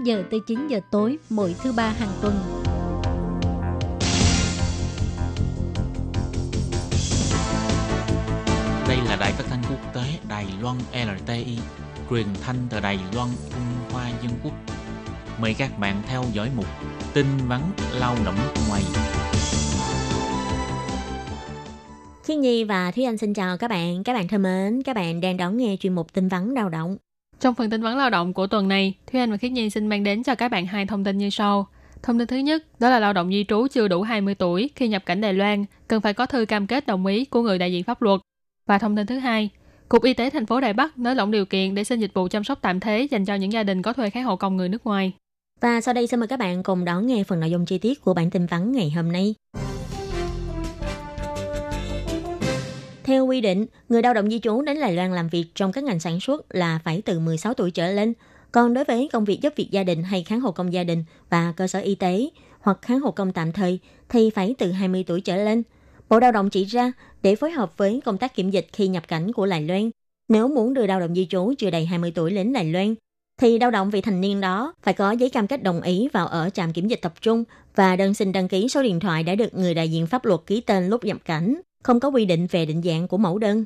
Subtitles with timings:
[0.00, 2.34] 5 giờ tới 9 giờ tối mỗi thứ ba hàng tuần.
[8.88, 11.58] Đây là đài phát thanh quốc tế Đài Loan LTI,
[12.10, 14.52] truyền thanh từ Đài Loan, Trung Hoa Dân Quốc.
[15.40, 16.66] Mời các bạn theo dõi mục
[17.14, 17.60] tin vắn
[17.94, 18.36] lao động
[18.68, 18.82] ngoài.
[22.24, 24.04] Thiên Nhi và Thúy Anh xin chào các bạn.
[24.04, 26.96] Các bạn thân mến, các bạn đang đón nghe chuyên mục tin vắn lao động.
[27.40, 29.86] Trong phần tin vấn lao động của tuần này, Thúy Anh và Khiết Nhi xin
[29.86, 31.66] mang đến cho các bạn hai thông tin như sau.
[32.02, 34.88] Thông tin thứ nhất, đó là lao động di trú chưa đủ 20 tuổi khi
[34.88, 37.72] nhập cảnh Đài Loan, cần phải có thư cam kết đồng ý của người đại
[37.72, 38.20] diện pháp luật.
[38.66, 39.50] Và thông tin thứ hai,
[39.88, 42.28] Cục Y tế thành phố Đài Bắc nới lỏng điều kiện để xin dịch vụ
[42.28, 44.68] chăm sóc tạm thế dành cho những gia đình có thuê khái hộ công người
[44.68, 45.12] nước ngoài.
[45.60, 48.00] Và sau đây xin mời các bạn cùng đón nghe phần nội dung chi tiết
[48.00, 49.34] của bản tin vắn ngày hôm nay.
[53.10, 55.84] Theo quy định, người lao động di trú đến Đài Loan làm việc trong các
[55.84, 58.12] ngành sản xuất là phải từ 16 tuổi trở lên.
[58.52, 61.04] Còn đối với công việc giúp việc gia đình hay kháng hộ công gia đình
[61.30, 62.28] và cơ sở y tế
[62.60, 65.62] hoặc kháng hộ công tạm thời thì phải từ 20 tuổi trở lên.
[66.08, 69.08] Bộ Lao động chỉ ra để phối hợp với công tác kiểm dịch khi nhập
[69.08, 69.90] cảnh của Đài Loan,
[70.28, 72.94] nếu muốn đưa lao động di trú chưa đầy 20 tuổi đến Đài Loan,
[73.40, 76.26] thì lao động vị thành niên đó phải có giấy cam kết đồng ý vào
[76.26, 79.34] ở trạm kiểm dịch tập trung và đơn xin đăng ký số điện thoại đã
[79.34, 82.46] được người đại diện pháp luật ký tên lúc nhập cảnh không có quy định
[82.50, 83.64] về định dạng của mẫu đơn.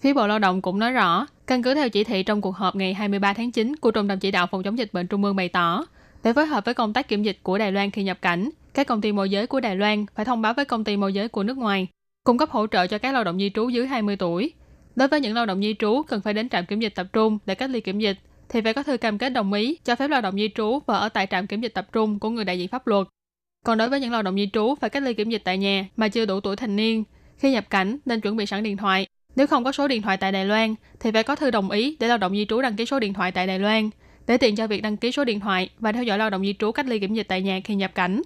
[0.00, 2.76] Phía Bộ Lao động cũng nói rõ, căn cứ theo chỉ thị trong cuộc họp
[2.76, 5.36] ngày 23 tháng 9 của Trung tâm Chỉ đạo Phòng chống dịch bệnh Trung ương
[5.36, 5.84] bày tỏ,
[6.24, 8.86] để phối hợp với công tác kiểm dịch của Đài Loan khi nhập cảnh, các
[8.86, 11.28] công ty môi giới của Đài Loan phải thông báo với công ty môi giới
[11.28, 11.86] của nước ngoài,
[12.24, 14.52] cung cấp hỗ trợ cho các lao động di trú dưới 20 tuổi.
[14.96, 17.38] Đối với những lao động di trú cần phải đến trạm kiểm dịch tập trung
[17.46, 20.08] để cách ly kiểm dịch, thì phải có thư cam kết đồng ý cho phép
[20.08, 22.58] lao động di trú và ở tại trạm kiểm dịch tập trung của người đại
[22.58, 23.06] diện pháp luật.
[23.64, 25.88] Còn đối với những lao động di trú phải cách ly kiểm dịch tại nhà
[25.96, 27.04] mà chưa đủ tuổi thành niên,
[27.38, 29.06] khi nhập cảnh nên chuẩn bị sẵn điện thoại.
[29.36, 31.96] Nếu không có số điện thoại tại Đài Loan thì phải có thư đồng ý
[32.00, 33.90] để lao động di trú đăng ký số điện thoại tại Đài Loan
[34.26, 36.54] để tiện cho việc đăng ký số điện thoại và theo dõi lao động di
[36.58, 38.22] trú cách ly kiểm dịch tại nhà khi nhập cảnh.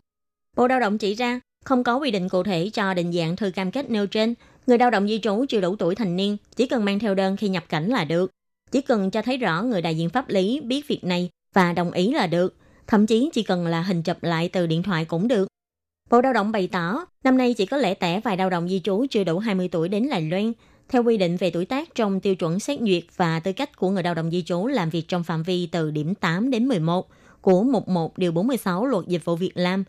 [0.57, 3.51] Bộ Lao động chỉ ra, không có quy định cụ thể cho định dạng thư
[3.51, 4.35] cam kết nêu trên.
[4.67, 7.37] Người lao động di trú chưa đủ tuổi thành niên chỉ cần mang theo đơn
[7.37, 8.31] khi nhập cảnh là được.
[8.71, 11.91] Chỉ cần cho thấy rõ người đại diện pháp lý biết việc này và đồng
[11.91, 12.57] ý là được.
[12.87, 15.49] Thậm chí chỉ cần là hình chụp lại từ điện thoại cũng được.
[16.13, 18.81] Bộ Lao động bày tỏ, năm nay chỉ có lẻ tẻ vài lao động di
[18.81, 20.53] trú chưa đủ 20 tuổi đến Đài Loan.
[20.89, 23.91] Theo quy định về tuổi tác trong tiêu chuẩn xét duyệt và tư cách của
[23.91, 27.09] người lao động di trú làm việc trong phạm vi từ điểm 8 đến 11
[27.41, 29.85] của mục 1 điều 46 luật dịch vụ Việt Nam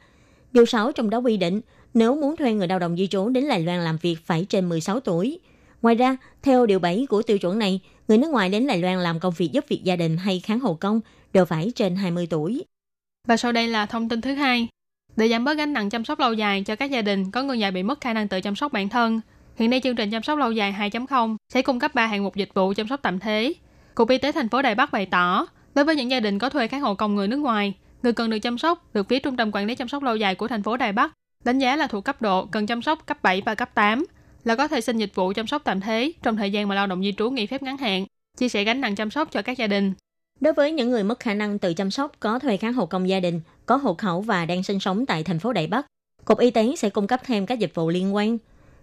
[0.52, 1.62] Điều 6 trong đó quy định,
[1.94, 4.70] nếu muốn thuê người lao động di trú đến Đài Loan làm việc phải trên
[4.70, 5.40] 16 tuổi.
[5.82, 9.00] Ngoài ra, theo điều 7 của tiêu chuẩn này, người nước ngoài đến Đài Loan
[9.00, 11.02] làm công việc giúp việc gia đình hay kháng hộ công
[11.34, 12.64] đều phải trên 20 tuổi.
[13.28, 14.68] Và sau đây là thông tin thứ hai.
[15.16, 17.58] Để giảm bớt gánh nặng chăm sóc lâu dài cho các gia đình có người
[17.58, 19.22] nhà bị mất khả năng tự chăm sóc bản thân,
[19.56, 22.36] hiện nay chương trình chăm sóc lâu dài 2.0 sẽ cung cấp 3 hạng mục
[22.36, 23.54] dịch vụ chăm sóc tạm thế.
[23.96, 26.50] Cục Y tế thành phố Đài Bắc bày tỏ, đối với những gia đình có
[26.50, 27.74] thuê kháng hộ công người nước ngoài,
[28.04, 30.36] người cần được chăm sóc được phía Trung tâm Quản lý chăm sóc lâu dài
[30.36, 31.12] của thành phố Đài Bắc
[31.44, 34.06] đánh giá là thuộc cấp độ cần chăm sóc cấp 7 và cấp 8,
[34.44, 36.88] là có thể xin dịch vụ chăm sóc tạm thế trong thời gian mà lao
[36.88, 38.06] động di trú nghỉ phép ngắn hạn,
[38.38, 39.94] chia sẻ gánh nặng chăm sóc cho các gia đình.
[40.40, 43.10] Đối với những người mất khả năng tự chăm sóc có thuê kháng hộ công
[43.10, 45.86] gia đình, có hộ khẩu và đang sinh sống tại thành phố Đài Bắc,
[46.26, 48.38] Cục Y tế sẽ cung cấp thêm các dịch vụ liên quan.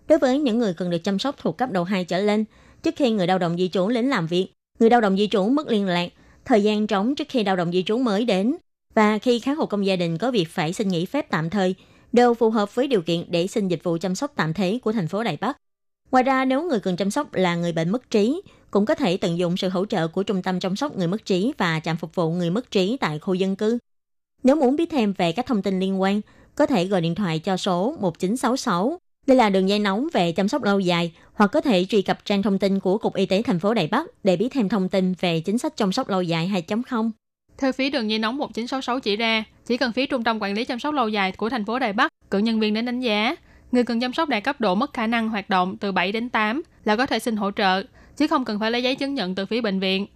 [0.08, 2.44] Đối với những người cần được chăm sóc thuộc cấp độ 2 trở lên,
[2.82, 4.48] trước khi người lao động di trú đến làm việc,
[4.78, 6.08] người lao động di trú mất liên lạc,
[6.44, 8.56] thời gian trống trước khi lao động di trú mới đến
[8.94, 11.74] và khi kháng hộ công gia đình có việc phải xin nghỉ phép tạm thời,
[12.12, 14.92] đều phù hợp với điều kiện để xin dịch vụ chăm sóc tạm thế của
[14.92, 15.56] thành phố Đài Bắc.
[16.10, 19.16] Ngoài ra, nếu người cần chăm sóc là người bệnh mất trí, cũng có thể
[19.16, 21.96] tận dụng sự hỗ trợ của Trung tâm chăm sóc người mất trí và trạm
[21.96, 23.78] phục vụ người mất trí tại khu dân cư.
[24.42, 26.20] Nếu muốn biết thêm về các thông tin liên quan,
[26.54, 28.98] có thể gọi điện thoại cho số 1966.
[29.26, 32.24] Đây là đường dây nóng về chăm sóc lâu dài, hoặc có thể truy cập
[32.24, 34.88] trang thông tin của Cục Y tế thành phố Đài Bắc để biết thêm thông
[34.88, 37.10] tin về chính sách chăm sóc lâu dài 2.0.
[37.58, 40.64] Theo phía đường dây nóng 1966 chỉ ra, chỉ cần phía Trung tâm Quản lý
[40.64, 43.36] chăm sóc lâu dài của thành phố Đài Bắc cử nhân viên đến đánh giá,
[43.72, 46.28] người cần chăm sóc đạt cấp độ mất khả năng hoạt động từ 7 đến
[46.28, 47.82] 8 là có thể xin hỗ trợ,
[48.16, 50.06] chứ không cần phải lấy giấy chứng nhận từ phía bệnh viện.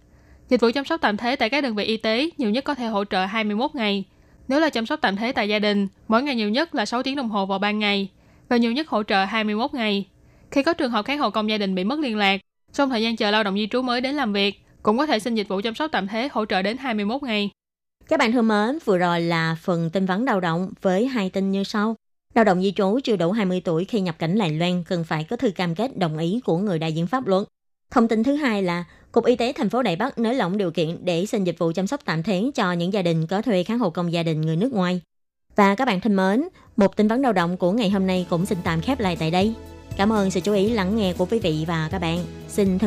[0.49, 2.75] Dịch vụ chăm sóc tạm thế tại các đơn vị y tế nhiều nhất có
[2.75, 4.03] thể hỗ trợ 21 ngày.
[4.47, 7.03] Nếu là chăm sóc tạm thế tại gia đình, mỗi ngày nhiều nhất là 6
[7.03, 8.09] tiếng đồng hồ vào ban ngày
[8.49, 10.07] và nhiều nhất hỗ trợ 21 ngày.
[10.51, 12.41] Khi có trường hợp kháng hộ công gia đình bị mất liên lạc,
[12.73, 15.19] trong thời gian chờ lao động di trú mới đến làm việc, cũng có thể
[15.19, 17.49] xin dịch vụ chăm sóc tạm thế hỗ trợ đến 21 ngày.
[18.07, 21.51] Các bạn thân mến, vừa rồi là phần tin vắn lao động với hai tin
[21.51, 21.95] như sau.
[22.33, 25.23] Lao động di trú chưa đủ 20 tuổi khi nhập cảnh Lài Loan cần phải
[25.23, 27.43] có thư cam kết đồng ý của người đại diện pháp luật.
[27.91, 28.83] Thông tin thứ hai là
[29.15, 31.71] Cục Y tế thành phố Đài Bắc nới lỏng điều kiện để xin dịch vụ
[31.75, 34.41] chăm sóc tạm thế cho những gia đình có thuê kháng hộ công gia đình
[34.41, 35.01] người nước ngoài.
[35.55, 36.43] Và các bạn thân mến,
[36.77, 39.31] một tin vấn lao động của ngày hôm nay cũng xin tạm khép lại tại
[39.31, 39.53] đây.
[39.97, 42.25] Cảm ơn sự chú ý lắng nghe của quý vị và các bạn.
[42.47, 42.79] Xin thân